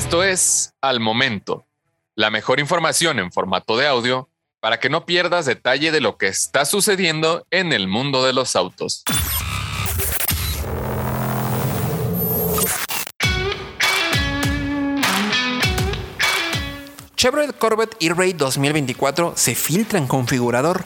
[0.00, 1.66] Esto es Al Momento,
[2.14, 6.26] la mejor información en formato de audio para que no pierdas detalle de lo que
[6.26, 9.04] está sucediendo en el mundo de los autos.
[17.14, 20.82] Chevrolet Corvette E-Ray 2024 se filtra en configurador.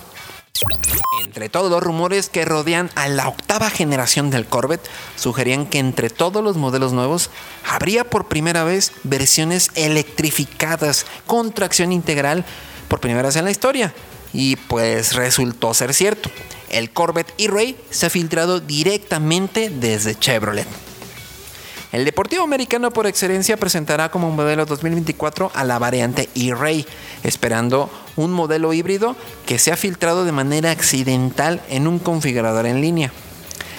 [1.21, 6.11] Entre todos los rumores que rodean a la octava generación del Corvette, sugerían que entre
[6.11, 7.31] todos los modelos nuevos
[7.69, 12.45] habría por primera vez versiones electrificadas con tracción integral
[12.89, 13.93] por primera vez en la historia.
[14.33, 16.31] Y pues resultó ser cierto.
[16.71, 20.67] El Corvette E-Ray se ha filtrado directamente desde Chevrolet.
[21.95, 26.85] El Deportivo Americano por excelencia presentará como modelo 2024 a la variante E-Ray,
[27.23, 29.15] esperando un modelo híbrido
[29.47, 33.13] que se ha filtrado de manera accidental en un configurador en línea.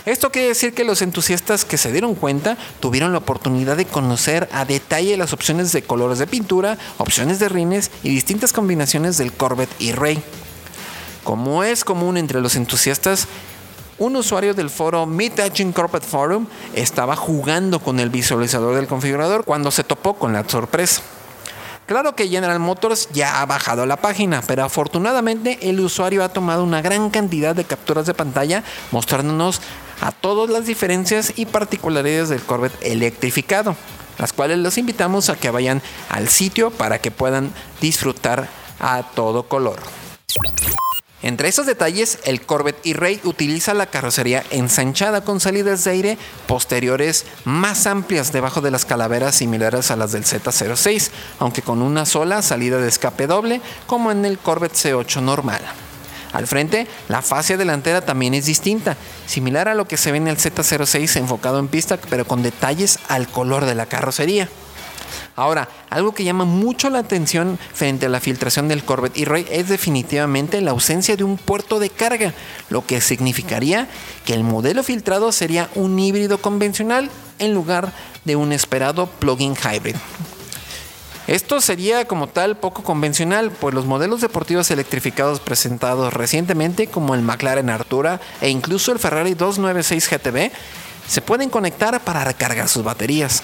[0.05, 4.47] Esto quiere decir que los entusiastas que se dieron cuenta tuvieron la oportunidad de conocer
[4.53, 9.33] a detalle las opciones de colores de pintura, opciones de rines y distintas combinaciones del
[9.33, 10.23] Corvette E-Ray.
[11.25, 13.27] Como es común entre los entusiastas,
[13.97, 19.71] un usuario del foro Meet Corporate Forum estaba jugando con el visualizador del configurador cuando
[19.71, 21.01] se topó con la sorpresa.
[21.85, 26.63] Claro que General Motors ya ha bajado la página, pero afortunadamente el usuario ha tomado
[26.63, 29.61] una gran cantidad de capturas de pantalla mostrándonos
[30.01, 33.75] a todas las diferencias y particularidades del Corvette electrificado,
[34.17, 38.49] las cuales los invitamos a que vayan al sitio para que puedan disfrutar
[38.79, 39.79] a todo color.
[41.25, 47.25] Entre esos detalles, el Corvette E-Ray utiliza la carrocería ensanchada con salidas de aire posteriores
[47.45, 51.09] más amplias debajo de las calaveras similares a las del Z06,
[51.39, 55.61] aunque con una sola salida de escape doble como en el Corvette C8 normal.
[56.31, 60.27] Al frente, la fascia delantera también es distinta, similar a lo que se ve en
[60.27, 64.47] el Z06 enfocado en pista, pero con detalles al color de la carrocería.
[65.35, 69.67] Ahora, algo que llama mucho la atención frente a la filtración del Corvette E-Ray es
[69.67, 72.33] definitivamente la ausencia de un puerto de carga,
[72.69, 73.89] lo que significaría
[74.25, 77.09] que el modelo filtrado sería un híbrido convencional
[77.39, 77.91] en lugar
[78.23, 79.95] de un esperado plug-in hybrid.
[81.27, 87.23] Esto sería como tal poco convencional, pues los modelos deportivos electrificados presentados recientemente como el
[87.23, 90.51] McLaren Artura e incluso el Ferrari 296 GTB
[91.07, 93.41] se pueden conectar para recargar sus baterías.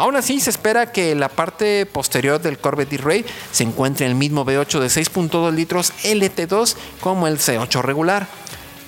[0.00, 3.22] Aún así, se espera que la parte posterior del Corvette E-Ray
[3.52, 8.26] se encuentre el mismo V8 de 6.2 litros LT2 como el C8 regular,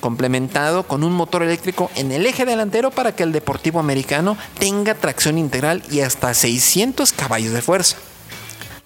[0.01, 4.95] complementado con un motor eléctrico en el eje delantero para que el deportivo americano tenga
[4.95, 7.99] tracción integral y hasta 600 caballos de fuerza.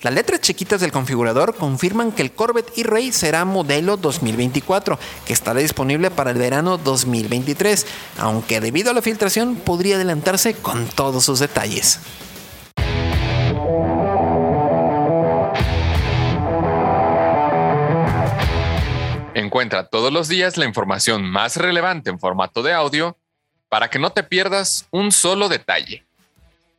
[0.07, 5.59] Las letras chiquitas del configurador confirman que el Corvette E-Ray será modelo 2024, que estará
[5.59, 7.85] disponible para el verano 2023,
[8.19, 11.99] aunque debido a la filtración podría adelantarse con todos sus detalles.
[19.35, 23.19] Encuentra todos los días la información más relevante en formato de audio
[23.69, 26.07] para que no te pierdas un solo detalle.